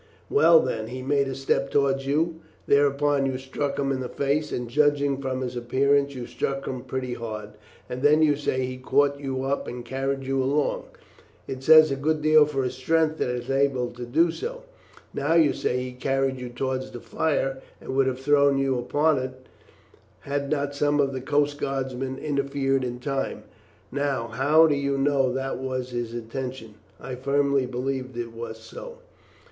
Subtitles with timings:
[0.31, 4.51] Well, then, he made a step towards you; thereupon you struck him in the face,
[4.51, 7.51] and judging from his appearance you struck him pretty hard,
[7.87, 10.85] and then you say he caught you up and carried you along.
[11.47, 14.63] It says a good deal for his strength that he was able to do so.
[15.13, 19.19] Now you say he carried you towards the fire, and would have thrown you upon
[19.19, 19.45] it
[20.21, 23.43] had not some of the coast guardsmen interfered in time.
[23.91, 28.33] Now, how do you know that that was his intention?" "I firmly believe that it
[28.33, 28.97] was so."